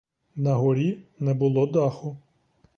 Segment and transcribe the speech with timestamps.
[0.35, 2.17] На горі не було даху.